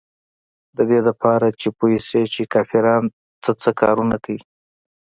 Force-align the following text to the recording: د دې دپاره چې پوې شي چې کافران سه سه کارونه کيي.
د 0.77 0.79
دې 0.89 0.99
دپاره 1.07 1.47
چې 1.59 1.67
پوې 1.77 1.97
شي 2.07 2.21
چې 2.33 2.41
کافران 2.53 3.03
سه 3.43 3.51
سه 3.63 3.69
کارونه 3.81 4.15
کيي. 4.25 4.41